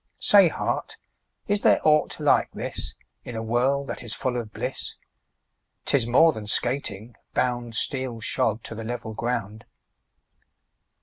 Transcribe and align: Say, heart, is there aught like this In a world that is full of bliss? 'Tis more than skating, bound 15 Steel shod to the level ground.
Say, 0.17 0.47
heart, 0.47 0.97
is 1.47 1.59
there 1.59 1.79
aught 1.87 2.19
like 2.19 2.51
this 2.53 2.95
In 3.23 3.35
a 3.35 3.43
world 3.43 3.85
that 3.85 4.01
is 4.01 4.15
full 4.15 4.35
of 4.35 4.51
bliss? 4.51 4.95
'Tis 5.85 6.07
more 6.07 6.31
than 6.33 6.47
skating, 6.47 7.15
bound 7.35 7.73
15 7.73 7.73
Steel 7.73 8.19
shod 8.19 8.63
to 8.63 8.73
the 8.73 8.83
level 8.83 9.13
ground. 9.13 9.63